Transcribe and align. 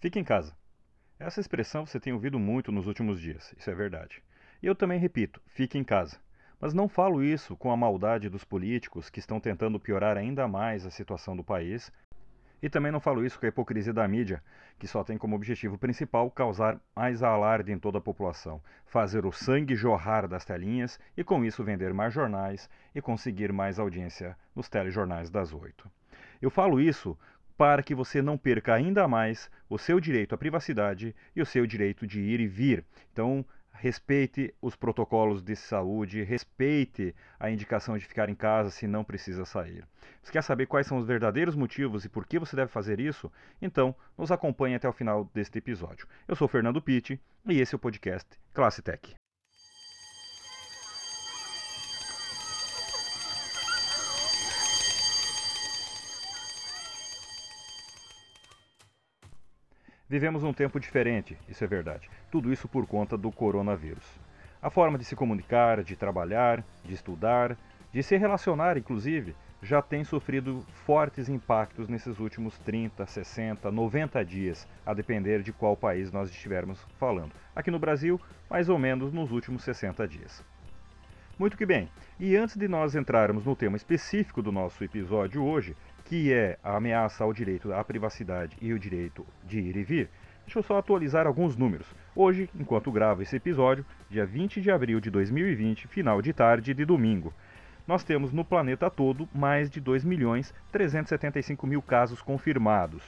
Fique 0.00 0.16
em 0.16 0.22
casa. 0.22 0.54
Essa 1.18 1.40
expressão 1.40 1.84
você 1.84 1.98
tem 1.98 2.12
ouvido 2.12 2.38
muito 2.38 2.70
nos 2.70 2.86
últimos 2.86 3.20
dias, 3.20 3.52
isso 3.58 3.68
é 3.68 3.74
verdade. 3.74 4.22
E 4.62 4.66
eu 4.66 4.74
também 4.74 4.96
repito: 4.96 5.42
fique 5.48 5.76
em 5.76 5.82
casa. 5.82 6.20
Mas 6.60 6.72
não 6.72 6.88
falo 6.88 7.20
isso 7.20 7.56
com 7.56 7.72
a 7.72 7.76
maldade 7.76 8.28
dos 8.28 8.44
políticos 8.44 9.10
que 9.10 9.18
estão 9.18 9.40
tentando 9.40 9.80
piorar 9.80 10.16
ainda 10.16 10.46
mais 10.46 10.86
a 10.86 10.90
situação 10.90 11.36
do 11.36 11.42
país. 11.42 11.90
E 12.62 12.70
também 12.70 12.92
não 12.92 13.00
falo 13.00 13.24
isso 13.24 13.40
com 13.40 13.46
a 13.46 13.48
hipocrisia 13.48 13.92
da 13.92 14.06
mídia, 14.06 14.40
que 14.78 14.86
só 14.86 15.02
tem 15.02 15.18
como 15.18 15.34
objetivo 15.34 15.76
principal 15.76 16.30
causar 16.30 16.80
mais 16.94 17.20
alarde 17.24 17.72
em 17.72 17.78
toda 17.78 17.98
a 17.98 18.00
população, 18.00 18.62
fazer 18.86 19.26
o 19.26 19.32
sangue 19.32 19.74
jorrar 19.74 20.28
das 20.28 20.44
telinhas 20.44 20.98
e 21.16 21.24
com 21.24 21.44
isso 21.44 21.64
vender 21.64 21.92
mais 21.92 22.14
jornais 22.14 22.70
e 22.94 23.02
conseguir 23.02 23.52
mais 23.52 23.80
audiência 23.80 24.36
nos 24.54 24.68
telejornais 24.68 25.28
das 25.28 25.52
oito. 25.52 25.90
Eu 26.40 26.50
falo 26.50 26.80
isso 26.80 27.18
para 27.58 27.82
que 27.82 27.92
você 27.92 28.22
não 28.22 28.38
perca 28.38 28.72
ainda 28.72 29.08
mais 29.08 29.50
o 29.68 29.76
seu 29.76 29.98
direito 29.98 30.32
à 30.32 30.38
privacidade 30.38 31.14
e 31.34 31.42
o 31.42 31.46
seu 31.46 31.66
direito 31.66 32.06
de 32.06 32.20
ir 32.20 32.38
e 32.38 32.46
vir. 32.46 32.84
Então, 33.12 33.44
respeite 33.72 34.54
os 34.62 34.76
protocolos 34.76 35.42
de 35.42 35.56
saúde, 35.56 36.22
respeite 36.22 37.14
a 37.38 37.50
indicação 37.50 37.98
de 37.98 38.06
ficar 38.06 38.28
em 38.28 38.34
casa 38.34 38.70
se 38.70 38.86
não 38.86 39.02
precisa 39.02 39.44
sair. 39.44 39.84
Você 40.22 40.30
quer 40.30 40.42
saber 40.42 40.66
quais 40.66 40.86
são 40.86 40.98
os 40.98 41.06
verdadeiros 41.06 41.56
motivos 41.56 42.04
e 42.04 42.08
por 42.08 42.26
que 42.26 42.38
você 42.38 42.54
deve 42.54 42.70
fazer 42.70 43.00
isso? 43.00 43.30
Então, 43.60 43.92
nos 44.16 44.30
acompanhe 44.30 44.76
até 44.76 44.88
o 44.88 44.92
final 44.92 45.28
deste 45.34 45.58
episódio. 45.58 46.06
Eu 46.28 46.36
sou 46.36 46.46
Fernando 46.46 46.80
Pitti 46.80 47.20
e 47.44 47.60
esse 47.60 47.74
é 47.74 47.76
o 47.76 47.80
podcast 47.80 48.28
Classe 48.54 48.82
Tech. 48.82 49.16
Vivemos 60.10 60.42
um 60.42 60.54
tempo 60.54 60.80
diferente, 60.80 61.36
isso 61.46 61.62
é 61.62 61.66
verdade. 61.66 62.08
Tudo 62.30 62.50
isso 62.50 62.66
por 62.66 62.86
conta 62.86 63.14
do 63.14 63.30
coronavírus. 63.30 64.18
A 64.62 64.70
forma 64.70 64.96
de 64.96 65.04
se 65.04 65.14
comunicar, 65.14 65.84
de 65.84 65.94
trabalhar, 65.96 66.64
de 66.82 66.94
estudar, 66.94 67.58
de 67.92 68.02
se 68.02 68.16
relacionar, 68.16 68.78
inclusive, 68.78 69.36
já 69.62 69.82
tem 69.82 70.04
sofrido 70.04 70.64
fortes 70.86 71.28
impactos 71.28 71.88
nesses 71.88 72.18
últimos 72.20 72.56
30, 72.60 73.04
60, 73.04 73.70
90 73.70 74.24
dias, 74.24 74.66
a 74.86 74.94
depender 74.94 75.42
de 75.42 75.52
qual 75.52 75.76
país 75.76 76.10
nós 76.10 76.30
estivermos 76.30 76.80
falando. 76.98 77.32
Aqui 77.54 77.70
no 77.70 77.78
Brasil, 77.78 78.18
mais 78.48 78.70
ou 78.70 78.78
menos 78.78 79.12
nos 79.12 79.30
últimos 79.30 79.62
60 79.62 80.08
dias. 80.08 80.42
Muito 81.38 81.56
que 81.56 81.66
bem, 81.66 81.88
e 82.18 82.34
antes 82.34 82.56
de 82.56 82.66
nós 82.66 82.94
entrarmos 82.94 83.44
no 83.44 83.54
tema 83.54 83.76
específico 83.76 84.40
do 84.40 84.50
nosso 84.50 84.82
episódio 84.82 85.44
hoje, 85.44 85.76
que 86.08 86.32
é 86.32 86.56
a 86.64 86.74
ameaça 86.74 87.22
ao 87.22 87.34
direito 87.34 87.70
à 87.70 87.84
privacidade 87.84 88.56
e 88.62 88.72
o 88.72 88.78
direito 88.78 89.26
de 89.44 89.60
ir 89.60 89.76
e 89.76 89.84
vir, 89.84 90.08
deixa 90.46 90.58
eu 90.58 90.62
só 90.62 90.78
atualizar 90.78 91.26
alguns 91.26 91.54
números. 91.54 91.86
Hoje, 92.16 92.48
enquanto 92.58 92.90
gravo 92.90 93.20
esse 93.20 93.36
episódio, 93.36 93.84
dia 94.08 94.24
20 94.24 94.62
de 94.62 94.70
abril 94.70 95.00
de 95.00 95.10
2020, 95.10 95.86
final 95.86 96.22
de 96.22 96.32
tarde 96.32 96.72
de 96.72 96.82
domingo, 96.86 97.34
nós 97.86 98.04
temos 98.04 98.32
no 98.32 98.42
planeta 98.42 98.88
todo 98.88 99.28
mais 99.34 99.68
de 99.68 99.82
2 99.82 100.02
milhões 100.02 100.54
375 100.72 101.66
mil 101.66 101.82
casos 101.82 102.22
confirmados, 102.22 103.02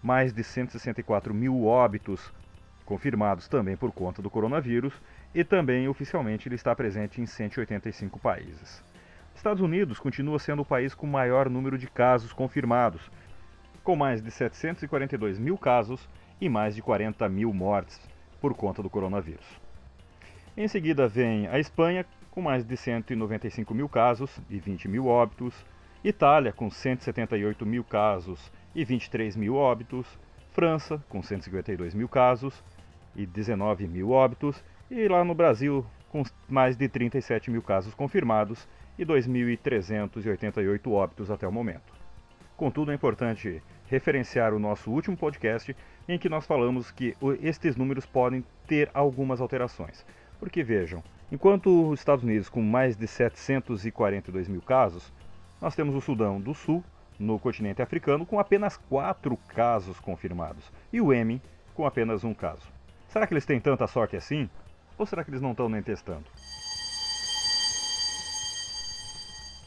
mais 0.00 0.32
de 0.32 0.44
164 0.44 1.34
mil 1.34 1.66
óbitos 1.66 2.32
confirmados 2.84 3.48
também 3.48 3.76
por 3.76 3.90
conta 3.90 4.22
do 4.22 4.30
coronavírus, 4.30 4.94
e 5.34 5.42
também 5.42 5.88
oficialmente 5.88 6.46
ele 6.46 6.54
está 6.54 6.72
presente 6.72 7.20
em 7.20 7.26
185 7.26 8.16
países. 8.20 8.80
Estados 9.38 9.62
Unidos 9.62 10.00
continua 10.00 10.36
sendo 10.40 10.62
o 10.62 10.64
país 10.64 10.96
com 10.96 11.06
maior 11.06 11.48
número 11.48 11.78
de 11.78 11.86
casos 11.86 12.32
confirmados, 12.32 13.08
com 13.84 13.94
mais 13.94 14.20
de 14.20 14.32
742 14.32 15.38
mil 15.38 15.56
casos 15.56 16.08
e 16.40 16.48
mais 16.48 16.74
de 16.74 16.82
40 16.82 17.28
mil 17.28 17.54
mortes 17.54 18.00
por 18.40 18.52
conta 18.52 18.82
do 18.82 18.90
coronavírus. 18.90 19.46
Em 20.56 20.66
seguida 20.66 21.06
vem 21.06 21.46
a 21.46 21.56
Espanha, 21.56 22.04
com 22.32 22.42
mais 22.42 22.64
de 22.64 22.76
195 22.76 23.72
mil 23.72 23.88
casos 23.88 24.40
e 24.50 24.58
20 24.58 24.88
mil 24.88 25.06
óbitos, 25.06 25.54
Itália, 26.02 26.52
com 26.52 26.68
178 26.68 27.64
mil 27.64 27.84
casos 27.84 28.50
e 28.74 28.84
23 28.84 29.36
mil 29.36 29.54
óbitos, 29.54 30.18
França, 30.50 31.00
com 31.08 31.22
152 31.22 31.94
mil 31.94 32.08
casos 32.08 32.60
e 33.14 33.24
19 33.24 33.86
mil 33.86 34.10
óbitos, 34.10 34.64
e 34.90 35.06
lá 35.06 35.22
no 35.22 35.32
Brasil, 35.32 35.86
com 36.10 36.24
mais 36.48 36.76
de 36.76 36.88
37 36.88 37.52
mil 37.52 37.62
casos 37.62 37.94
confirmados 37.94 38.66
e 38.98 39.06
2.388 39.06 40.90
óbitos 40.90 41.30
até 41.30 41.46
o 41.46 41.52
momento. 41.52 41.92
Contudo, 42.56 42.90
é 42.90 42.94
importante 42.94 43.62
referenciar 43.86 44.52
o 44.52 44.58
nosso 44.58 44.90
último 44.90 45.16
podcast 45.16 45.76
em 46.08 46.18
que 46.18 46.28
nós 46.28 46.44
falamos 46.44 46.90
que 46.90 47.14
estes 47.40 47.76
números 47.76 48.04
podem 48.04 48.44
ter 48.66 48.90
algumas 48.92 49.40
alterações. 49.40 50.04
Porque 50.40 50.62
vejam, 50.62 51.02
enquanto 51.30 51.90
os 51.90 52.00
Estados 52.00 52.24
Unidos 52.24 52.48
com 52.48 52.60
mais 52.60 52.96
de 52.96 53.06
742 53.06 54.48
mil 54.48 54.60
casos, 54.60 55.12
nós 55.60 55.76
temos 55.76 55.94
o 55.94 56.00
Sudão 56.00 56.40
do 56.40 56.54
Sul, 56.54 56.82
no 57.18 57.38
continente 57.38 57.82
africano, 57.82 58.26
com 58.26 58.38
apenas 58.38 58.76
4 58.76 59.36
casos 59.48 59.98
confirmados, 60.00 60.70
e 60.92 61.00
o 61.00 61.12
Iêmen 61.12 61.42
com 61.74 61.86
apenas 61.86 62.24
um 62.24 62.34
caso. 62.34 62.66
Será 63.08 63.26
que 63.26 63.32
eles 63.32 63.46
têm 63.46 63.60
tanta 63.60 63.86
sorte 63.86 64.16
assim? 64.16 64.48
Ou 64.96 65.06
será 65.06 65.24
que 65.24 65.30
eles 65.30 65.40
não 65.40 65.52
estão 65.52 65.68
nem 65.68 65.82
testando? 65.82 66.24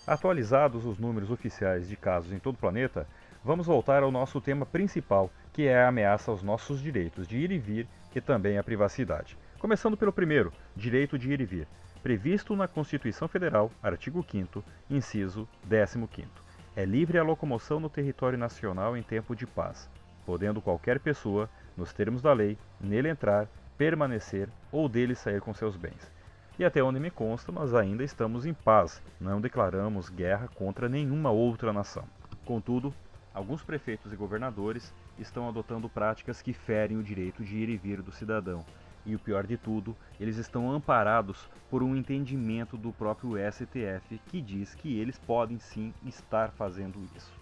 Atualizados 0.06 0.84
os 0.84 0.98
números 0.98 1.30
oficiais 1.30 1.88
de 1.88 1.96
casos 1.96 2.34
em 2.34 2.40
todo 2.40 2.56
o 2.56 2.58
planeta, 2.58 3.08
vamos 3.44 3.68
voltar 3.68 4.02
ao 4.02 4.12
nosso 4.12 4.42
tema 4.42 4.66
principal, 4.66 5.30
que 5.54 5.68
é 5.68 5.84
a 5.84 5.90
ameaça 5.90 6.32
aos 6.32 6.42
nossos 6.42 6.82
direitos 6.82 7.28
de 7.28 7.38
ir 7.38 7.52
e 7.52 7.60
vir 7.60 7.88
e 8.16 8.20
também 8.20 8.58
à 8.58 8.64
privacidade. 8.64 9.38
Começando 9.60 9.96
pelo 9.96 10.12
primeiro, 10.12 10.52
direito 10.76 11.20
de 11.20 11.32
ir 11.32 11.40
e 11.40 11.46
vir, 11.46 11.68
previsto 12.02 12.56
na 12.56 12.68
Constituição 12.68 13.28
Federal, 13.28 13.72
artigo 13.82 14.26
5 14.28 14.64
inciso 14.90 15.48
15 15.70 16.28
É 16.76 16.84
livre 16.84 17.20
a 17.20 17.24
locomoção 17.24 17.80
no 17.80 17.90
território 17.90 18.40
nacional 18.40 18.98
em 18.98 19.04
tempo 19.04 19.36
de 19.36 19.46
paz, 19.46 19.88
podendo 20.26 20.60
qualquer 20.62 21.00
pessoa, 21.00 21.48
nos 21.78 21.94
termos 21.94 22.24
da 22.24 22.34
lei, 22.34 22.58
nele 22.80 23.08
entrar, 23.08 23.48
permanecer 23.78 24.50
ou 24.72 24.90
dele 24.90 25.14
sair 25.14 25.42
com 25.42 25.54
seus 25.54 25.76
bens 25.76 26.21
e 26.62 26.66
até 26.66 26.84
onde 26.84 27.00
me 27.00 27.10
consta, 27.10 27.52
nós 27.52 27.74
ainda 27.74 28.04
estamos 28.04 28.46
em 28.46 28.54
paz, 28.54 29.02
não 29.20 29.42
declaramos 29.42 30.10
guerra 30.10 30.48
contra 30.50 30.88
nenhuma 30.88 31.32
outra 31.32 31.74
nação. 31.74 32.04
Contudo, 32.46 32.94
alguns 33.34 33.64
prefeitos 33.64 34.14
e 34.14 34.16
governadores 34.16 34.94
estão 35.18 35.50
adotando 35.50 35.90
práticas 35.90 36.40
que 36.40 36.54
ferem 36.54 36.98
o 36.98 37.04
direito 37.04 37.44
de 37.44 37.58
ir 37.58 37.68
e 37.68 37.78
vir 37.78 38.04
do 38.04 38.12
cidadão. 38.12 38.64
E 39.04 39.16
o 39.16 39.20
pior 39.20 39.48
de 39.48 39.58
tudo, 39.58 39.98
eles 40.20 40.38
estão 40.38 40.72
amparados 40.72 41.50
por 41.68 41.82
um 41.82 41.96
entendimento 41.96 42.78
do 42.78 42.94
próprio 42.94 43.38
STF 43.52 44.22
que 44.28 44.40
diz 44.40 44.76
que 44.76 45.00
eles 45.00 45.18
podem 45.18 45.58
sim 45.58 45.92
estar 46.06 46.52
fazendo 46.52 47.00
isso. 47.16 47.34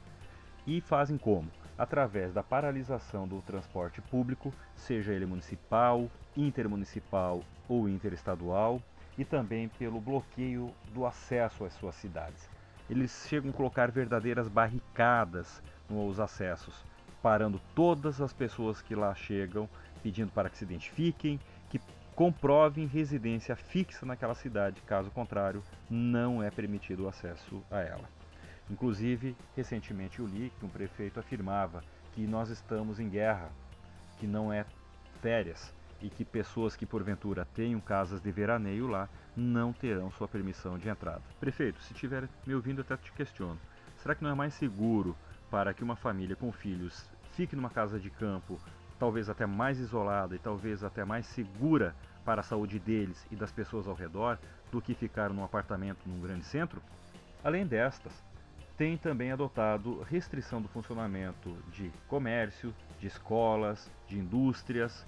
E 0.65 0.79
fazem 0.79 1.17
como? 1.17 1.51
Através 1.77 2.33
da 2.33 2.41
paralisação 2.41 3.27
do 3.27 3.41
transporte 3.41 4.01
público, 4.01 4.53
seja 4.77 5.11
ele 5.11 5.25
municipal, 5.25 6.09
intermunicipal 6.37 7.43
ou 7.67 7.89
interestadual, 7.89 8.81
e 9.19 9.25
também 9.25 9.67
pelo 9.67 9.99
bloqueio 9.99 10.73
do 10.93 11.05
acesso 11.05 11.65
às 11.65 11.73
suas 11.73 11.93
cidades. 11.95 12.49
Eles 12.89 13.27
chegam 13.27 13.51
a 13.51 13.53
colocar 13.53 13.91
verdadeiras 13.91 14.47
barricadas 14.47 15.61
nos 15.89 16.21
acessos, 16.21 16.85
parando 17.21 17.59
todas 17.75 18.21
as 18.21 18.31
pessoas 18.31 18.81
que 18.81 18.95
lá 18.95 19.13
chegam, 19.13 19.67
pedindo 20.01 20.31
para 20.31 20.49
que 20.49 20.57
se 20.57 20.63
identifiquem, 20.63 21.37
que 21.69 21.81
comprovem 22.15 22.87
residência 22.87 23.57
fixa 23.57 24.05
naquela 24.05 24.33
cidade, 24.33 24.81
caso 24.83 25.11
contrário, 25.11 25.61
não 25.89 26.41
é 26.41 26.49
permitido 26.49 27.03
o 27.03 27.09
acesso 27.09 27.61
a 27.69 27.81
ela. 27.81 28.09
Inclusive, 28.71 29.35
recentemente 29.53 30.19
eu 30.19 30.27
li 30.27 30.49
que 30.57 30.65
um 30.65 30.69
prefeito 30.69 31.19
afirmava 31.19 31.83
que 32.13 32.25
nós 32.25 32.49
estamos 32.49 33.01
em 33.01 33.09
guerra, 33.09 33.49
que 34.17 34.25
não 34.25 34.51
é 34.53 34.65
férias, 35.21 35.73
e 36.01 36.09
que 36.09 36.23
pessoas 36.23 36.75
que 36.75 36.85
porventura 36.85 37.45
tenham 37.53 37.79
casas 37.79 38.21
de 38.21 38.31
veraneio 38.31 38.87
lá 38.87 39.09
não 39.35 39.73
terão 39.73 40.11
sua 40.11 40.27
permissão 40.27 40.77
de 40.77 40.89
entrada. 40.89 41.21
Prefeito, 41.39 41.81
se 41.81 41.93
estiver 41.93 42.27
me 42.45 42.55
ouvindo, 42.55 42.81
até 42.81 42.95
te 42.97 43.11
questiono: 43.11 43.59
será 43.97 44.15
que 44.15 44.23
não 44.23 44.31
é 44.31 44.33
mais 44.33 44.53
seguro 44.53 45.15
para 45.49 45.73
que 45.73 45.83
uma 45.83 45.95
família 45.95 46.35
com 46.35 46.51
filhos 46.51 47.09
fique 47.33 47.55
numa 47.55 47.69
casa 47.69 47.99
de 47.99 48.09
campo, 48.09 48.59
talvez 48.99 49.29
até 49.29 49.45
mais 49.45 49.79
isolada 49.79 50.35
e 50.35 50.39
talvez 50.39 50.83
até 50.83 51.03
mais 51.03 51.25
segura 51.25 51.95
para 52.25 52.41
a 52.41 52.43
saúde 52.43 52.79
deles 52.79 53.25
e 53.31 53.35
das 53.35 53.51
pessoas 53.51 53.87
ao 53.87 53.95
redor, 53.95 54.37
do 54.71 54.81
que 54.81 54.93
ficar 54.93 55.29
num 55.29 55.43
apartamento 55.43 55.99
num 56.05 56.21
grande 56.21 56.45
centro? 56.45 56.81
Além 57.43 57.65
destas, 57.65 58.13
tem 58.77 58.97
também 58.97 59.31
adotado 59.31 60.01
restrição 60.03 60.61
do 60.61 60.67
funcionamento 60.67 61.55
de 61.71 61.91
comércio, 62.07 62.73
de 62.99 63.07
escolas, 63.07 63.89
de 64.07 64.17
indústrias, 64.17 65.05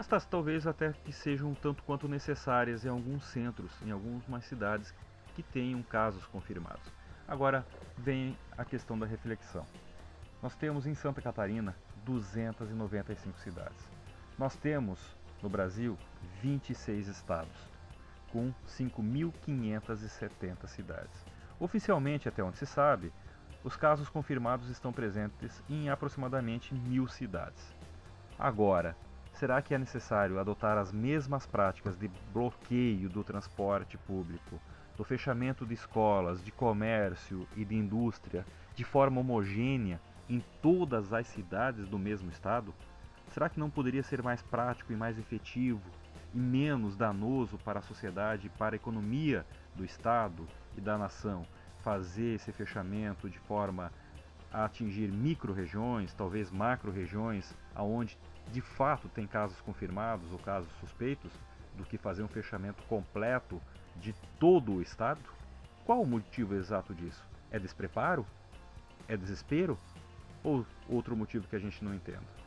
estas 0.00 0.24
talvez 0.24 0.66
até 0.66 0.94
que 1.04 1.12
sejam 1.12 1.54
tanto 1.54 1.82
quanto 1.82 2.08
necessárias 2.08 2.86
em 2.86 2.88
alguns 2.88 3.22
centros, 3.26 3.70
em 3.82 3.90
algumas 3.90 4.46
cidades 4.46 4.94
que 5.34 5.42
tenham 5.42 5.82
casos 5.82 6.24
confirmados. 6.24 6.90
Agora 7.28 7.66
vem 7.98 8.34
a 8.56 8.64
questão 8.64 8.98
da 8.98 9.04
reflexão. 9.04 9.66
Nós 10.42 10.56
temos 10.56 10.86
em 10.86 10.94
Santa 10.94 11.20
Catarina 11.20 11.76
295 12.06 13.38
cidades. 13.40 13.90
Nós 14.38 14.56
temos 14.56 14.98
no 15.42 15.50
Brasil 15.50 15.98
26 16.40 17.06
estados, 17.06 17.68
com 18.32 18.54
5.570 18.66 20.66
cidades. 20.66 21.26
Oficialmente, 21.58 22.26
até 22.26 22.42
onde 22.42 22.56
se 22.56 22.64
sabe, 22.64 23.12
os 23.62 23.76
casos 23.76 24.08
confirmados 24.08 24.70
estão 24.70 24.94
presentes 24.94 25.62
em 25.68 25.90
aproximadamente 25.90 26.74
mil 26.74 27.06
cidades. 27.06 27.76
Agora, 28.38 28.96
será 29.40 29.62
que 29.62 29.72
é 29.72 29.78
necessário 29.78 30.38
adotar 30.38 30.76
as 30.76 30.92
mesmas 30.92 31.46
práticas 31.46 31.96
de 31.96 32.10
bloqueio 32.30 33.08
do 33.08 33.24
transporte 33.24 33.96
público, 33.96 34.60
do 34.98 35.02
fechamento 35.02 35.64
de 35.64 35.72
escolas, 35.72 36.44
de 36.44 36.52
comércio 36.52 37.48
e 37.56 37.64
de 37.64 37.74
indústria 37.74 38.44
de 38.74 38.84
forma 38.84 39.18
homogênea 39.18 39.98
em 40.28 40.44
todas 40.60 41.14
as 41.14 41.26
cidades 41.26 41.88
do 41.88 41.98
mesmo 41.98 42.28
estado? 42.28 42.74
Será 43.32 43.48
que 43.48 43.58
não 43.58 43.70
poderia 43.70 44.02
ser 44.02 44.22
mais 44.22 44.42
prático 44.42 44.92
e 44.92 44.96
mais 44.96 45.18
efetivo 45.18 45.80
e 46.34 46.38
menos 46.38 46.94
danoso 46.94 47.56
para 47.64 47.78
a 47.78 47.82
sociedade 47.82 48.48
e 48.48 48.50
para 48.50 48.74
a 48.74 48.76
economia 48.76 49.46
do 49.74 49.86
estado 49.86 50.46
e 50.76 50.82
da 50.82 50.98
nação 50.98 51.46
fazer 51.82 52.34
esse 52.34 52.52
fechamento 52.52 53.26
de 53.26 53.38
forma 53.38 53.90
a 54.52 54.66
atingir 54.66 55.08
micro-regiões, 55.10 56.12
talvez 56.12 56.50
macro-regiões, 56.50 57.56
aonde 57.74 58.18
de 58.52 58.60
fato 58.60 59.08
tem 59.08 59.26
casos 59.26 59.60
confirmados 59.60 60.32
ou 60.32 60.38
casos 60.38 60.70
suspeitos, 60.80 61.32
do 61.76 61.84
que 61.84 61.96
fazer 61.96 62.22
um 62.22 62.28
fechamento 62.28 62.82
completo 62.84 63.60
de 63.96 64.14
todo 64.38 64.72
o 64.72 64.82
Estado? 64.82 65.20
Qual 65.84 66.02
o 66.02 66.06
motivo 66.06 66.54
exato 66.54 66.94
disso? 66.94 67.24
É 67.50 67.58
despreparo? 67.58 68.26
É 69.08 69.16
desespero? 69.16 69.78
Ou 70.42 70.66
outro 70.88 71.16
motivo 71.16 71.46
que 71.48 71.56
a 71.56 71.60
gente 71.60 71.84
não 71.84 71.94
entenda? 71.94 72.40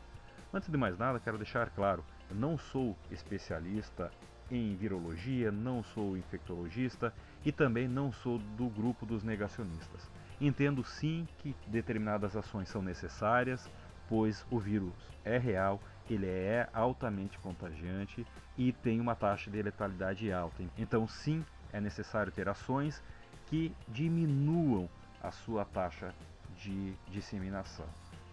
Antes 0.52 0.68
de 0.68 0.76
mais 0.76 0.98
nada, 0.98 1.20
quero 1.20 1.38
deixar 1.38 1.70
claro: 1.70 2.04
eu 2.30 2.36
não 2.36 2.56
sou 2.56 2.96
especialista 3.10 4.10
em 4.50 4.74
virologia, 4.76 5.50
não 5.50 5.82
sou 5.82 6.16
infectologista 6.16 7.12
e 7.44 7.50
também 7.50 7.88
não 7.88 8.12
sou 8.12 8.38
do 8.38 8.68
grupo 8.68 9.04
dos 9.06 9.22
negacionistas. 9.22 10.10
Entendo 10.40 10.84
sim 10.84 11.26
que 11.38 11.54
determinadas 11.66 12.36
ações 12.36 12.68
são 12.68 12.82
necessárias, 12.82 13.68
pois 14.08 14.46
o 14.50 14.58
vírus 14.58 14.92
é 15.24 15.38
real, 15.38 15.80
ele 16.12 16.26
é 16.26 16.68
altamente 16.72 17.38
contagiante 17.38 18.26
e 18.58 18.72
tem 18.72 19.00
uma 19.00 19.14
taxa 19.14 19.50
de 19.50 19.62
letalidade 19.62 20.30
alta. 20.32 20.62
Então, 20.76 21.08
sim, 21.08 21.44
é 21.72 21.80
necessário 21.80 22.30
ter 22.30 22.48
ações 22.48 23.02
que 23.46 23.74
diminuam 23.88 24.88
a 25.22 25.30
sua 25.30 25.64
taxa 25.64 26.14
de 26.56 26.94
disseminação. 27.08 27.86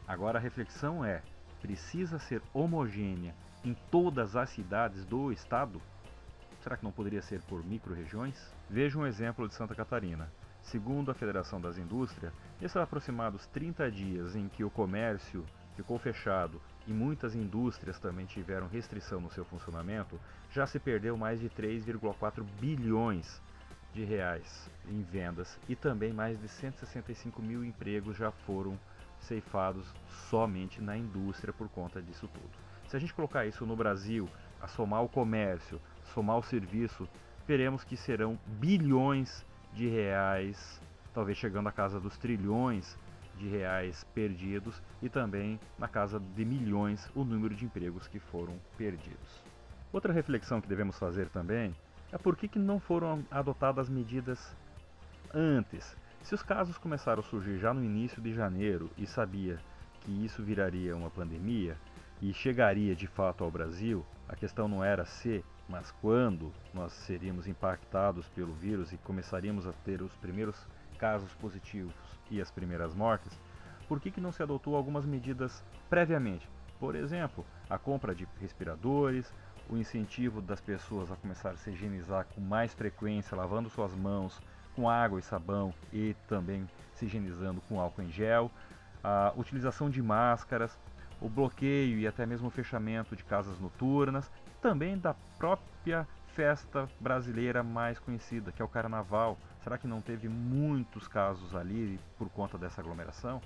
Agora 0.08 0.38
a 0.38 0.42
reflexão 0.42 1.04
é: 1.06 1.22
precisa 1.62 2.20
ser 2.20 2.42
homogênea 2.54 3.34
em 3.64 3.74
todas 3.90 4.36
as 4.36 4.50
cidades 4.50 5.06
do 5.06 5.32
estado? 5.32 5.82
Será 6.62 6.78
que 6.78 6.84
não 6.84 6.92
poderia 6.92 7.22
ser 7.22 7.42
por 7.44 7.66
micro-regiões? 7.66 8.54
Veja 8.70 8.98
um 9.00 9.06
exemplo 9.06 9.48
de 9.48 9.54
Santa 9.54 9.74
Catarina. 9.74 10.32
Segundo 10.62 11.10
a 11.10 11.16
Federação 11.16 11.60
das 11.60 11.78
Indústrias, 11.78 12.32
nesses 12.60 12.78
aproximados 12.78 13.48
30 13.48 13.90
dias 13.90 14.36
em 14.36 14.48
que 14.48 14.64
o 14.64 14.70
comércio 14.70 15.44
ficou 15.76 15.98
fechado 15.98 16.62
e 16.88 16.92
muitas 16.92 17.36
indústrias 17.36 18.00
também 18.00 18.26
tiveram 18.26 18.68
restrição 18.68 19.22
no 19.22 19.32
seu 19.32 19.46
funcionamento, 19.46 20.20
já 20.52 20.66
se 20.66 20.80
perdeu 20.80 21.16
mais 21.16 21.40
de 21.40 21.50
3,4 21.50 22.44
bilhões 22.60 23.42
de 23.94 24.04
reais 24.04 24.70
em 24.90 25.02
vendas 25.02 25.60
e 25.68 25.76
também 25.76 26.14
mais 26.14 26.40
de 26.40 26.48
165 26.48 27.42
mil 27.42 27.64
empregos 27.64 28.18
já 28.18 28.32
foram 28.32 28.80
ceifados 29.20 29.86
somente 30.30 30.82
na 30.82 30.98
indústria 30.98 31.54
por 31.54 31.70
conta 31.70 32.02
disso 32.02 32.28
tudo. 32.28 32.50
Se 32.88 32.96
a 32.96 33.00
gente 33.00 33.14
colocar 33.14 33.46
isso 33.46 33.66
no 33.66 33.76
Brasil, 33.76 34.28
a 34.62 34.68
somar 34.68 35.04
o 35.04 35.10
comércio, 35.10 35.80
somar 36.14 36.38
o 36.38 36.44
serviço, 36.44 37.08
veremos 37.48 37.84
que 37.84 37.96
serão 37.96 38.38
bilhões 38.46 39.46
de 39.74 39.88
reais, 39.88 40.82
talvez 41.14 41.38
chegando 41.38 41.70
à 41.70 41.72
casa 41.72 42.00
dos 42.00 42.18
trilhões 42.18 42.98
de 43.38 43.48
reais 43.48 44.04
perdidos 44.14 44.82
e 45.02 45.10
também 45.10 45.60
na 45.78 45.88
casa 45.88 46.20
de 46.20 46.46
milhões 46.46 47.10
o 47.16 47.24
número 47.24 47.56
de 47.56 47.66
empregos 47.66 48.08
que 48.08 48.20
foram 48.20 48.60
perdidos. 48.78 49.44
Outra 49.92 50.14
reflexão 50.14 50.62
que 50.62 50.68
devemos 50.68 50.98
fazer 50.98 51.30
também 51.30 51.76
é 52.12 52.18
por 52.18 52.36
que, 52.36 52.48
que 52.48 52.60
não 52.60 52.80
foram 52.80 53.26
adotadas 53.32 53.90
medidas 53.90 54.56
antes. 55.34 55.96
Se 56.22 56.36
os 56.36 56.44
casos 56.44 56.78
começaram 56.78 57.22
a 57.22 57.24
surgir 57.26 57.58
já 57.58 57.74
no 57.74 57.84
início 57.84 58.22
de 58.22 58.34
janeiro 58.34 58.90
e 58.98 59.08
sabia 59.08 59.60
que 60.02 60.26
isso 60.26 60.44
viraria 60.44 60.96
uma 60.96 61.10
pandemia 61.10 61.78
e 62.22 62.34
chegaria 62.34 62.96
de 62.96 63.08
fato 63.08 63.44
ao 63.44 63.52
Brasil, 63.52 64.06
a 64.30 64.36
questão 64.36 64.68
não 64.68 64.84
era 64.84 65.06
se, 65.06 65.44
mas 65.68 65.92
quando 66.02 66.54
nós 66.74 66.94
seríamos 66.94 67.48
impactados 67.48 68.28
pelo 68.30 68.54
vírus 68.54 68.94
e 68.94 68.98
começaríamos 68.98 69.66
a 69.66 69.74
ter 69.74 70.02
os 70.02 70.14
primeiros 70.18 70.56
casos 70.98 71.34
positivos 71.34 71.96
e 72.32 72.42
as 72.42 72.50
primeiras 72.50 72.96
mortes, 72.96 73.38
por 73.88 74.00
que, 74.00 74.10
que 74.10 74.22
não 74.22 74.32
se 74.32 74.42
adotou 74.42 74.76
algumas 74.76 75.06
medidas 75.06 75.64
previamente? 75.90 76.50
Por 76.80 76.96
exemplo, 76.96 77.46
a 77.70 77.78
compra 77.78 78.16
de 78.16 78.28
respiradores, 78.40 79.32
o 79.70 79.78
incentivo 79.78 80.42
das 80.42 80.60
pessoas 80.60 81.12
a 81.12 81.16
começar 81.16 81.52
a 81.52 81.58
se 81.58 81.70
higienizar 81.70 82.26
com 82.34 82.42
mais 82.42 82.74
frequência, 82.74 83.38
lavando 83.38 83.70
suas 83.70 83.94
mãos 83.94 84.42
com 84.76 84.90
água 84.90 85.20
e 85.20 85.22
sabão 85.22 85.74
e 85.92 86.16
também 86.28 86.68
se 86.94 87.06
higienizando 87.06 87.62
com 87.68 87.80
álcool 87.80 88.02
em 88.02 88.12
gel, 88.12 88.50
a 89.04 89.34
utilização 89.36 89.90
de 89.90 90.02
máscaras, 90.02 90.78
o 91.20 91.30
bloqueio 91.30 92.00
e 92.00 92.08
até 92.08 92.26
mesmo 92.26 92.48
o 92.48 92.52
fechamento 92.52 93.16
de 93.16 93.24
casas 93.24 93.60
noturnas, 93.60 94.32
também 94.62 94.98
da 94.98 95.14
própria 95.38 96.08
festa 96.36 96.88
brasileira 97.00 97.62
mais 97.62 98.00
conhecida, 98.00 98.52
que 98.52 98.62
é 98.62 98.66
o 98.66 98.68
Carnaval. 98.68 99.38
Será 99.64 99.78
que 99.78 99.88
não 99.88 100.02
teve 100.02 100.28
muitos 100.28 101.08
casos 101.08 101.54
ali 101.56 102.00
por 102.18 102.30
conta 102.30 102.58
dessa 102.58 102.82
aglomeração? 102.82 103.42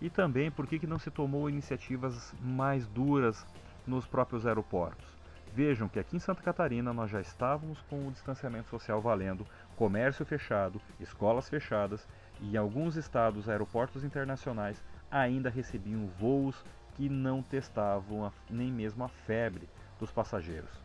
E 0.00 0.10
também 0.10 0.50
por 0.50 0.66
que, 0.66 0.78
que 0.78 0.86
não 0.86 0.98
se 0.98 1.10
tomou 1.10 1.48
iniciativas 1.48 2.34
mais 2.40 2.86
duras 2.86 3.46
nos 3.86 4.06
próprios 4.06 4.46
aeroportos? 4.46 5.06
Vejam 5.54 5.88
que 5.88 5.98
aqui 5.98 6.16
em 6.16 6.18
Santa 6.18 6.42
Catarina 6.42 6.92
nós 6.92 7.10
já 7.10 7.20
estávamos 7.20 7.80
com 7.82 8.08
o 8.08 8.10
distanciamento 8.10 8.68
social 8.68 9.00
valendo, 9.00 9.46
comércio 9.76 10.24
fechado, 10.24 10.80
escolas 10.98 11.48
fechadas 11.48 12.06
e 12.40 12.54
em 12.54 12.56
alguns 12.56 12.96
estados 12.96 13.48
aeroportos 13.48 14.02
internacionais 14.02 14.82
ainda 15.10 15.50
recebiam 15.50 16.06
voos 16.18 16.64
que 16.94 17.08
não 17.08 17.42
testavam 17.42 18.32
nem 18.48 18.72
mesmo 18.72 19.04
a 19.04 19.08
febre 19.08 19.68
dos 19.98 20.10
passageiros. 20.10 20.81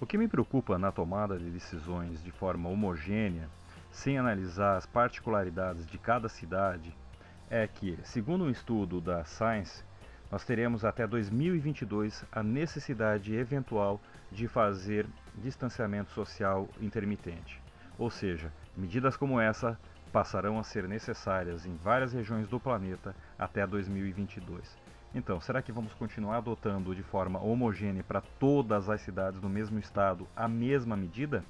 O 0.00 0.06
que 0.06 0.16
me 0.16 0.26
preocupa 0.26 0.78
na 0.78 0.90
tomada 0.90 1.38
de 1.38 1.50
decisões 1.50 2.24
de 2.24 2.30
forma 2.30 2.70
homogênea, 2.70 3.50
sem 3.90 4.16
analisar 4.16 4.78
as 4.78 4.86
particularidades 4.86 5.86
de 5.86 5.98
cada 5.98 6.26
cidade, 6.26 6.96
é 7.50 7.66
que, 7.66 7.98
segundo 8.02 8.44
um 8.44 8.50
estudo 8.50 8.98
da 8.98 9.26
Science, 9.26 9.84
nós 10.30 10.42
teremos 10.42 10.86
até 10.86 11.06
2022 11.06 12.24
a 12.32 12.42
necessidade 12.42 13.34
eventual 13.34 14.00
de 14.32 14.48
fazer 14.48 15.06
distanciamento 15.34 16.12
social 16.12 16.66
intermitente. 16.80 17.60
Ou 17.98 18.08
seja, 18.08 18.50
medidas 18.74 19.18
como 19.18 19.38
essa 19.38 19.78
passarão 20.10 20.58
a 20.58 20.64
ser 20.64 20.88
necessárias 20.88 21.66
em 21.66 21.76
várias 21.76 22.14
regiões 22.14 22.48
do 22.48 22.58
planeta 22.58 23.14
até 23.38 23.66
2022. 23.66 24.78
Então, 25.12 25.40
será 25.40 25.60
que 25.60 25.72
vamos 25.72 25.92
continuar 25.94 26.36
adotando 26.36 26.94
de 26.94 27.02
forma 27.02 27.40
homogênea 27.40 28.04
para 28.04 28.20
todas 28.20 28.88
as 28.88 29.00
cidades 29.00 29.40
do 29.40 29.48
mesmo 29.48 29.76
estado 29.78 30.28
a 30.36 30.46
mesma 30.46 30.96
medida? 30.96 31.44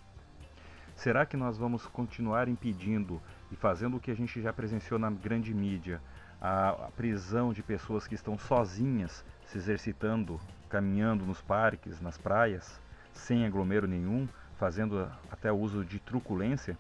Será 0.97 1.27
que 1.27 1.37
nós 1.37 1.59
vamos 1.59 1.87
continuar 1.87 2.49
impedindo 2.49 3.21
e 3.53 3.57
fazendo 3.57 3.99
o 3.99 4.01
que 4.01 4.11
a 4.11 4.17
gente 4.17 4.41
já 4.41 4.51
presenciou 4.51 4.99
na 4.99 5.11
grande 5.11 5.53
mídia, 5.53 6.01
a, 6.41 6.89
prisão 6.97 7.53
de 7.53 7.63
pessoas 7.63 8.07
que 8.07 8.15
estão 8.15 8.39
sozinhas 8.39 9.23
se 9.45 9.59
exercitando, 9.59 10.41
caminhando 10.71 11.27
nos 11.27 11.43
parques, 11.43 12.01
nas 12.01 12.17
praias, 12.17 12.81
sem 13.13 13.45
aglomero 13.45 13.87
nenhum, 13.87 14.27
fazendo 14.59 15.07
até 15.31 15.53
uso 15.53 15.85
de 15.85 15.99
truculência? 15.99 16.79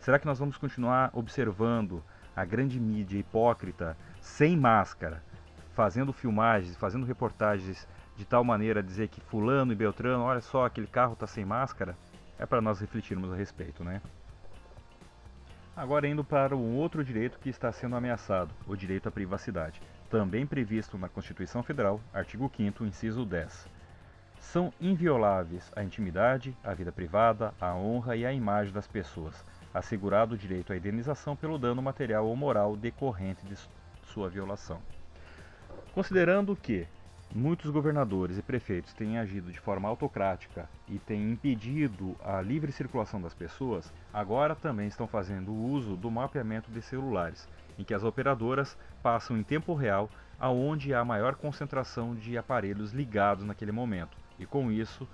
Será 0.00 0.18
que 0.18 0.26
nós 0.26 0.40
vamos 0.40 0.56
continuar 0.56 1.10
observando 1.12 2.02
a 2.34 2.44
grande 2.44 2.80
mídia 2.80 3.18
hipócrita, 3.18 3.96
sem 4.20 4.56
máscara, 4.56 5.22
fazendo 5.76 6.10
filmagens, 6.10 6.74
fazendo 6.74 7.04
reportagens 7.04 7.86
de 8.16 8.24
tal 8.24 8.42
maneira 8.42 8.80
a 8.80 8.82
dizer 8.82 9.08
que 9.08 9.20
fulano 9.20 9.72
e 9.72 9.76
beltrano, 9.76 10.24
olha 10.24 10.40
só, 10.40 10.64
aquele 10.64 10.86
carro 10.86 11.12
está 11.12 11.26
sem 11.26 11.44
máscara, 11.44 11.94
é 12.38 12.46
para 12.46 12.62
nós 12.62 12.80
refletirmos 12.80 13.30
a 13.30 13.36
respeito, 13.36 13.84
né? 13.84 14.00
Agora 15.76 16.08
indo 16.08 16.24
para 16.24 16.56
um 16.56 16.76
outro 16.76 17.04
direito 17.04 17.38
que 17.38 17.50
está 17.50 17.70
sendo 17.70 17.94
ameaçado, 17.94 18.54
o 18.66 18.74
direito 18.74 19.06
à 19.06 19.12
privacidade, 19.12 19.82
também 20.08 20.46
previsto 20.46 20.96
na 20.96 21.10
Constituição 21.10 21.62
Federal, 21.62 22.00
artigo 22.10 22.48
5º, 22.48 22.86
inciso 22.86 23.26
10. 23.26 23.68
São 24.40 24.72
invioláveis 24.80 25.70
a 25.76 25.82
intimidade, 25.82 26.56
a 26.64 26.72
vida 26.72 26.90
privada, 26.90 27.52
a 27.60 27.74
honra 27.74 28.16
e 28.16 28.24
a 28.24 28.32
imagem 28.32 28.72
das 28.72 28.86
pessoas, 28.86 29.44
assegurado 29.74 30.36
o 30.36 30.38
direito 30.38 30.72
à 30.72 30.76
indenização 30.76 31.36
pelo 31.36 31.58
dano 31.58 31.82
material 31.82 32.26
ou 32.26 32.34
moral 32.34 32.74
decorrente 32.74 33.44
de 33.44 33.56
sua 34.04 34.30
violação. 34.30 34.80
Considerando 35.96 36.54
que 36.54 36.86
muitos 37.34 37.70
governadores 37.70 38.36
e 38.36 38.42
prefeitos 38.42 38.92
têm 38.92 39.16
agido 39.16 39.50
de 39.50 39.58
forma 39.58 39.88
autocrática 39.88 40.68
e 40.86 40.98
têm 40.98 41.32
impedido 41.32 42.14
a 42.22 42.38
livre 42.42 42.70
circulação 42.70 43.18
das 43.18 43.32
pessoas, 43.32 43.90
agora 44.12 44.54
também 44.54 44.88
estão 44.88 45.08
fazendo 45.08 45.54
uso 45.54 45.96
do 45.96 46.10
mapeamento 46.10 46.70
de 46.70 46.82
celulares, 46.82 47.48
em 47.78 47.82
que 47.82 47.94
as 47.94 48.04
operadoras 48.04 48.76
passam 49.02 49.38
em 49.38 49.42
tempo 49.42 49.72
real 49.72 50.10
aonde 50.38 50.92
há 50.92 51.02
maior 51.02 51.34
concentração 51.34 52.14
de 52.14 52.36
aparelhos 52.36 52.92
ligados 52.92 53.46
naquele 53.46 53.72
momento, 53.72 54.18
e 54.38 54.44
com 54.44 54.70
isso 54.70 55.08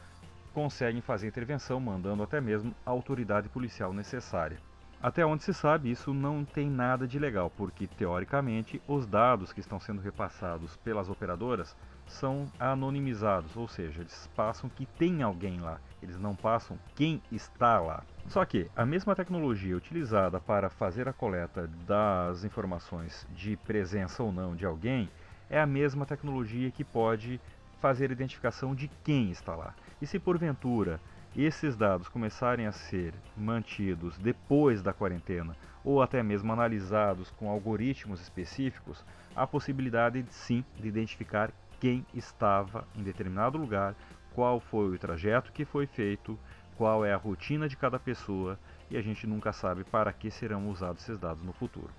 conseguem 0.53 1.01
fazer 1.01 1.29
intervenção, 1.29 1.79
mandando 1.79 2.25
até 2.25 2.41
mesmo 2.41 2.75
a 2.85 2.91
autoridade 2.91 3.49
policial 3.49 3.93
necessária. 3.93 4.59
Até 5.03 5.27
onde 5.27 5.43
se 5.43 5.53
sabe, 5.53 5.91
isso 5.91 6.15
não 6.15 6.45
tem 6.45 6.71
nada 6.71 7.09
de 7.09 7.19
legal, 7.19 7.51
porque 7.51 7.89
teoricamente 7.89 8.81
os 8.87 9.05
dados 9.05 9.53
que 9.53 9.59
estão 9.59 9.81
sendo 9.81 10.01
repassados 10.01 10.77
pelas 10.77 11.11
operadoras 11.11 11.77
são 12.07 12.49
anonimizados, 12.57 13.57
ou 13.57 13.67
seja, 13.67 14.01
eles 14.01 14.31
passam 14.37 14.71
que 14.71 14.87
tem 14.87 15.21
alguém 15.21 15.61
lá, 15.61 15.81
eles 16.01 16.21
não 16.21 16.37
passam 16.37 16.79
quem 16.95 17.21
está 17.33 17.81
lá. 17.81 18.05
Só 18.29 18.45
que 18.45 18.71
a 18.77 18.87
mesma 18.87 19.17
tecnologia 19.17 19.77
utilizada 19.77 20.39
para 20.39 20.71
fazer 20.71 21.09
a 21.09 21.13
coleta 21.13 21.69
das 21.85 22.45
informações 22.45 23.27
de 23.35 23.57
presença 23.57 24.23
ou 24.23 24.31
não 24.31 24.55
de 24.55 24.65
alguém 24.65 25.11
é 25.51 25.61
a 25.61 25.67
mesma 25.67 26.07
tecnologia 26.07 26.71
que 26.71 26.85
pode 26.85 27.41
fazer 27.81 28.11
a 28.11 28.13
identificação 28.13 28.73
de 28.73 28.89
quem 29.03 29.33
está 29.33 29.57
lá. 29.57 29.75
E 30.01 30.07
se 30.07 30.21
porventura 30.21 31.01
esses 31.37 31.75
dados 31.75 32.09
começarem 32.09 32.67
a 32.67 32.73
ser 32.73 33.15
mantidos 33.37 34.19
depois 34.19 34.83
da 34.83 34.93
quarentena 34.93 35.57
ou 35.83 36.03
até 36.03 36.23
mesmo 36.23 36.53
analisados 36.53 37.31
com 37.31 37.49
algoritmos 37.49 38.21
específicos, 38.21 39.05
há 39.35 39.47
possibilidade 39.47 40.25
sim 40.29 40.65
de 40.79 40.89
identificar 40.89 41.51
quem 41.81 42.07
estava 42.15 42.87
em 42.95 43.03
determinado 43.03 43.59
lugar, 43.59 43.95
qual 44.35 44.61
foi 44.61 44.95
o 44.95 44.99
trajeto 44.99 45.53
que 45.53 45.65
foi 45.65 45.87
feito, 45.87 46.39
qual 46.77 47.05
é 47.05 47.13
a 47.13 47.17
rotina 47.17 47.69
de 47.69 47.77
cada 47.77 47.99
pessoa 47.99 48.59
e 48.91 48.97
a 48.97 49.03
gente 49.03 49.27
nunca 49.27 49.53
sabe 49.53 49.85
para 49.85 50.13
que 50.13 50.31
serão 50.31 50.69
usados 50.69 51.03
esses 51.03 51.19
dados 51.19 51.43
no 51.43 51.53
futuro. 51.53 51.91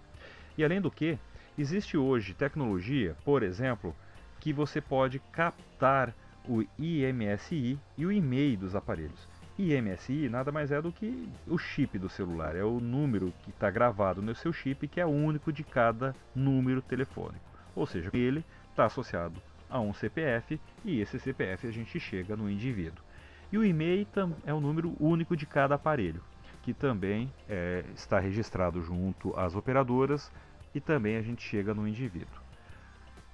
E 0.58 0.63
além 0.63 0.80
do 0.80 0.92
que, 0.92 1.18
existe 1.58 1.98
hoje 1.98 2.34
tecnologia, 2.34 3.18
por 3.25 3.42
exemplo, 3.42 3.96
que 4.40 4.54
você 4.54 4.80
pode 4.80 5.20
captar 5.32 6.13
o 6.48 6.64
IMSI 6.78 7.80
e 7.98 8.06
o 8.06 8.12
e-mail 8.12 8.58
dos 8.58 8.76
aparelhos. 8.76 9.28
IMSI 9.58 10.30
nada 10.30 10.52
mais 10.52 10.72
é 10.72 10.82
do 10.82 10.92
que 10.92 11.30
o 11.48 11.58
chip 11.58 12.00
do 12.00 12.10
celular, 12.10 12.56
é 12.56 12.64
o 12.64 12.80
número 12.80 13.32
que 13.44 13.52
está 13.52 13.70
gravado 13.70 14.22
no 14.22 14.34
seu 14.34 14.52
chip, 14.52 14.88
que 14.88 15.00
é 15.00 15.06
único 15.06 15.54
de 15.54 15.64
cada 15.64 16.16
número 16.36 16.82
telefônico. 16.82 17.46
Ou 17.76 17.86
seja, 17.86 18.10
ele 18.14 18.44
está 18.72 18.86
associado 18.86 19.42
a 19.70 19.80
um 19.80 19.94
CPF 19.94 20.60
e 20.84 21.00
esse 21.00 21.20
CPF 21.20 21.68
a 21.68 21.72
gente 21.72 22.00
chega 22.00 22.36
no 22.36 22.50
indivíduo. 22.50 23.04
E 23.52 23.58
o 23.58 23.64
e-mail 23.64 24.08
é 24.46 24.54
o 24.54 24.60
número 24.60 24.96
único 25.00 25.38
de 25.38 25.46
cada 25.46 25.76
aparelho, 25.76 26.24
que 26.64 26.74
também 26.74 27.32
é, 27.48 27.84
está 27.96 28.20
registrado 28.20 28.82
junto 28.82 29.38
às 29.40 29.56
operadoras 29.56 30.32
e 30.74 30.80
também 30.80 31.18
a 31.18 31.22
gente 31.22 31.44
chega 31.44 31.74
no 31.74 31.88
indivíduo. 31.88 32.43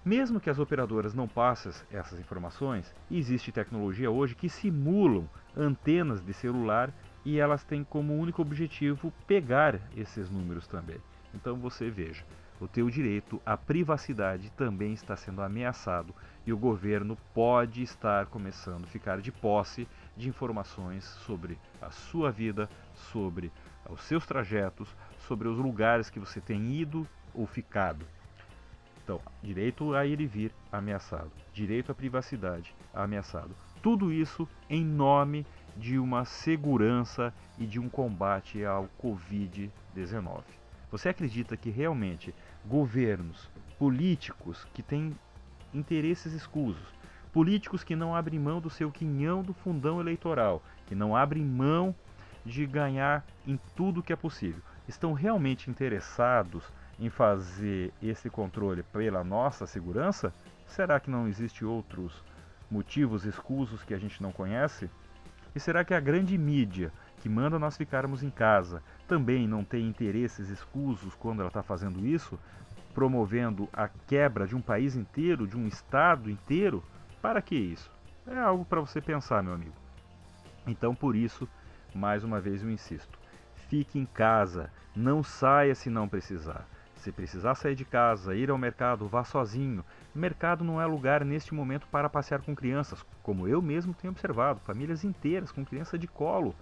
Mesmo 0.04 0.40
que 0.40 0.50
as 0.50 0.60
operadoras 0.60 1.14
não 1.14 1.28
passem 1.28 1.74
essas 1.92 2.20
informações, 2.20 2.96
existe 3.12 3.52
tecnologia 3.52 4.10
hoje 4.10 4.34
que 4.34 4.48
simulam 4.48 5.30
antenas 5.56 6.22
de 6.22 6.34
celular 6.34 6.94
e 7.26 7.38
elas 7.38 7.66
têm 7.66 7.84
como 7.84 8.18
único 8.18 8.42
objetivo 8.42 9.12
pegar 9.28 9.80
esses 9.98 10.30
números 10.30 10.68
também. 10.68 10.98
Então 11.36 11.58
você 11.58 11.90
veja, 11.90 12.24
o 12.62 12.68
teu 12.68 12.90
direito 12.90 13.42
à 13.46 13.58
privacidade 13.58 14.50
também 14.52 14.94
está 14.94 15.18
sendo 15.18 15.42
ameaçado 15.42 16.16
e 16.46 16.54
o 16.54 16.58
governo 16.58 17.18
pode 17.34 17.84
estar 17.84 18.26
começando 18.28 18.86
a 18.86 18.88
ficar 18.88 19.20
de 19.20 19.34
posse 19.34 19.86
de 20.16 20.30
informações 20.30 21.04
sobre 21.04 21.60
a 21.82 21.92
sua 21.92 22.32
vida, 22.32 22.70
sobre 23.12 23.52
os 23.90 24.02
seus 24.04 24.26
trajetos, 24.26 24.96
sobre 25.28 25.50
os 25.50 25.58
lugares 25.58 26.10
que 26.10 26.20
você 26.20 26.40
tem 26.40 26.74
ido 26.74 27.06
ou 27.34 27.46
ficado. 27.46 28.06
Então, 29.10 29.20
direito 29.42 29.96
a 29.96 30.06
ir 30.06 30.22
e 30.22 30.28
vir 30.28 30.52
ameaçado, 30.72 31.32
direito 31.52 31.92
à 31.92 31.96
privacidade 31.96 32.76
ameaçado. 32.94 33.50
Tudo 33.82 34.14
isso 34.14 34.48
em 34.70 34.86
nome 34.86 35.48
de 35.76 35.98
uma 35.98 36.26
segurança 36.26 37.34
e 37.58 37.66
de 37.66 37.80
um 37.80 37.90
combate 37.90 38.64
ao 38.64 38.88
Covid-19. 39.02 40.44
Você 40.92 41.10
acredita 41.10 41.58
que 41.58 41.72
realmente 41.72 42.36
governos, 42.64 43.50
políticos 43.80 44.68
que 44.76 44.84
têm 44.84 45.16
interesses 45.74 46.32
escusos, 46.32 46.94
políticos 47.34 47.84
que 47.84 47.96
não 47.96 48.16
abrem 48.16 48.40
mão 48.40 48.62
do 48.62 48.70
seu 48.70 48.92
quinhão 48.92 49.42
do 49.42 49.56
fundão 49.56 50.00
eleitoral, 50.00 50.62
que 50.86 50.94
não 50.94 51.16
abrem 51.16 51.44
mão 51.44 51.96
de 52.46 52.64
ganhar 52.68 53.26
em 53.48 53.60
tudo 53.76 54.04
que 54.04 54.14
é 54.14 54.16
possível, 54.16 54.62
estão 54.88 55.14
realmente 55.14 55.68
interessados 55.68 56.64
em 57.00 57.10
fazer 57.10 57.94
esse 58.02 58.30
controle 58.30 58.84
pela 58.84 59.24
nossa 59.24 59.66
segurança? 59.66 60.34
Será 60.68 61.00
que 61.00 61.10
não 61.10 61.28
existe 61.28 61.64
outros 61.64 62.24
motivos 62.70 63.26
escusos 63.26 63.84
que 63.84 63.94
a 63.94 63.98
gente 63.98 64.22
não 64.22 64.32
conhece? 64.32 64.90
E 65.56 65.60
será 65.60 65.84
que 65.84 65.94
a 65.94 66.00
grande 66.00 66.38
mídia 66.38 66.92
que 67.22 67.30
manda 67.30 67.58
nós 67.58 67.76
ficarmos 67.78 68.22
em 68.22 68.30
casa 68.30 68.84
também 69.08 69.48
não 69.48 69.64
tem 69.64 69.88
interesses 69.88 70.50
escusos 70.50 71.16
quando 71.16 71.40
ela 71.40 71.48
está 71.48 71.64
fazendo 71.64 72.06
isso, 72.06 72.38
promovendo 72.94 73.68
a 73.74 73.88
quebra 73.88 74.46
de 74.46 74.56
um 74.56 74.62
país 74.62 74.96
inteiro, 74.96 75.48
de 75.48 75.58
um 75.58 75.68
estado 75.68 76.30
inteiro? 76.30 76.84
Para 77.22 77.42
que 77.42 77.56
isso? 77.56 77.92
É 78.28 78.38
algo 78.38 78.64
para 78.64 78.82
você 78.82 79.02
pensar, 79.02 79.42
meu 79.42 79.54
amigo. 79.54 79.76
Então, 80.68 80.94
por 80.94 81.16
isso, 81.16 81.48
mais 81.96 82.24
uma 82.24 82.40
vez 82.40 82.62
eu 82.62 82.70
insisto: 82.70 83.18
fique 83.70 83.98
em 83.98 84.06
casa, 84.06 84.72
não 84.96 85.24
saia 85.24 85.74
se 85.74 85.90
não 85.90 86.08
precisar. 86.08 86.68
Se 87.00 87.14
precisar 87.14 87.56
sair 87.56 87.76
de 87.76 87.86
casa, 87.86 88.36
ir 88.36 88.50
ao 88.50 88.58
mercado, 88.58 89.08
vá 89.08 89.24
sozinho. 89.24 89.86
Mercado 90.14 90.66
não 90.66 90.82
é 90.82 90.86
lugar 90.86 91.24
neste 91.24 91.54
momento 91.54 91.88
para 91.88 92.10
passear 92.10 92.42
com 92.42 92.54
crianças, 92.54 93.06
como 93.24 93.48
eu 93.48 93.62
mesmo 93.62 93.94
tenho 93.94 94.12
observado, 94.12 94.60
famílias 94.60 95.06
inteiras 95.06 95.50
com 95.50 95.64
criança 95.64 95.98
de 95.98 96.08
colo. 96.08 96.54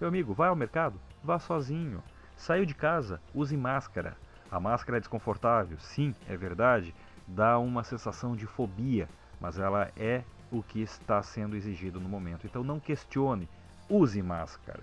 Meu 0.00 0.08
amigo, 0.08 0.32
vai 0.32 0.48
ao 0.48 0.56
mercado? 0.56 0.98
Vá 1.22 1.38
sozinho. 1.38 2.02
Saiu 2.34 2.64
de 2.64 2.74
casa? 2.74 3.20
Use 3.34 3.54
máscara. 3.54 4.16
A 4.50 4.58
máscara 4.58 4.96
é 4.96 5.00
desconfortável, 5.00 5.78
sim, 5.78 6.14
é 6.26 6.36
verdade, 6.38 6.94
dá 7.26 7.58
uma 7.58 7.84
sensação 7.84 8.34
de 8.34 8.46
fobia, 8.46 9.06
mas 9.38 9.58
ela 9.58 9.90
é 9.94 10.24
o 10.50 10.62
que 10.62 10.80
está 10.80 11.22
sendo 11.22 11.54
exigido 11.54 12.00
no 12.00 12.08
momento. 12.08 12.46
Então 12.46 12.64
não 12.64 12.80
questione, 12.80 13.46
use 13.90 14.22
máscara. 14.22 14.82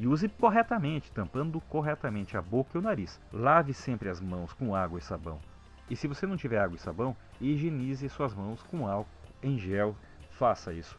E 0.00 0.06
use 0.06 0.30
corretamente, 0.30 1.12
tampando 1.12 1.60
corretamente 1.60 2.34
a 2.34 2.40
boca 2.40 2.70
e 2.74 2.78
o 2.78 2.82
nariz. 2.82 3.20
Lave 3.30 3.74
sempre 3.74 4.08
as 4.08 4.18
mãos 4.18 4.50
com 4.54 4.74
água 4.74 4.98
e 4.98 5.02
sabão. 5.02 5.38
E 5.90 5.94
se 5.94 6.08
você 6.08 6.26
não 6.26 6.38
tiver 6.38 6.58
água 6.58 6.74
e 6.74 6.80
sabão, 6.80 7.14
higienize 7.38 8.08
suas 8.08 8.32
mãos 8.32 8.62
com 8.62 8.88
álcool 8.88 9.10
em 9.42 9.58
gel. 9.58 9.94
Faça 10.30 10.72
isso. 10.72 10.98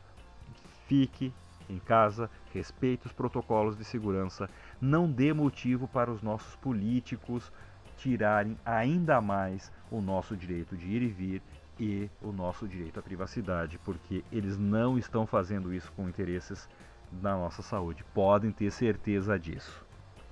Fique 0.85 1.33
em 1.67 1.79
casa, 1.79 2.29
respeite 2.53 3.07
os 3.07 3.11
protocolos 3.11 3.75
de 3.75 3.83
segurança, 3.83 4.47
não 4.79 5.11
dê 5.11 5.33
motivo 5.33 5.87
para 5.87 6.11
os 6.11 6.21
nossos 6.21 6.55
políticos 6.57 7.51
tirarem 7.97 8.55
ainda 8.63 9.19
mais 9.19 9.71
o 9.89 9.99
nosso 9.99 10.37
direito 10.37 10.77
de 10.77 10.87
ir 10.87 11.01
e 11.01 11.07
vir 11.07 11.41
e 11.79 12.07
o 12.21 12.31
nosso 12.31 12.67
direito 12.67 12.99
à 12.99 13.01
privacidade, 13.01 13.79
porque 13.79 14.23
eles 14.31 14.59
não 14.59 14.95
estão 14.95 15.25
fazendo 15.25 15.73
isso 15.73 15.91
com 15.93 16.07
interesses 16.07 16.69
da 17.11 17.35
nossa 17.35 17.61
saúde. 17.61 18.03
Podem 18.13 18.51
ter 18.51 18.71
certeza 18.71 19.37
disso. 19.37 19.85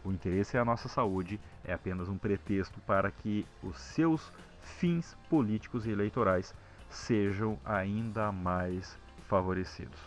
O 0.04 0.12
interesse 0.12 0.56
é 0.56 0.60
a 0.60 0.66
nossa 0.66 0.88
saúde, 0.88 1.40
é 1.64 1.74
apenas 1.74 2.08
um 2.08 2.18
pretexto 2.18 2.80
para 2.82 3.12
que 3.12 3.46
os 3.62 3.78
seus 3.78 4.32
fins 4.62 5.18
políticos 5.30 5.86
e 5.86 5.92
eleitorais 5.92 6.56
sejam 6.90 7.60
ainda 7.66 8.32
mais 8.32 8.98
favorecidos. 9.28 10.00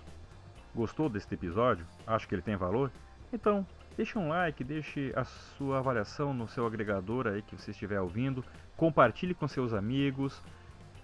Gostou 0.75 1.09
deste 1.09 1.35
episódio? 1.35 1.87
Acho 2.07 2.27
que 2.27 2.35
ele 2.35 2.43
tem 2.43 2.57
valor? 2.57 2.91
Então, 3.33 3.67
deixe 3.97 4.19
um 4.19 4.29
like, 4.29 4.65
deixe 4.65 5.13
a 5.15 5.25
sua 5.25 5.79
avaliação 5.79 6.33
no 6.33 6.49
seu 6.49 6.67
agregador 6.67 7.27
aí 7.27 7.43
que 7.43 7.55
você 7.55 7.71
estiver 7.71 8.01
ouvindo, 8.01 8.45
compartilhe 8.77 9.35
com 9.35 9.47
seus 9.47 9.75
amigos, 9.75 10.43